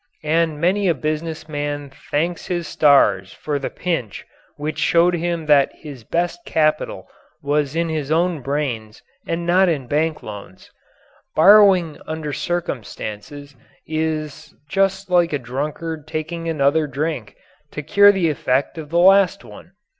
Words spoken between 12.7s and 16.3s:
circumstances is just like a drunkard